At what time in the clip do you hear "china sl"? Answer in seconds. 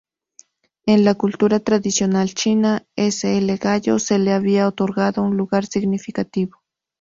2.33-3.55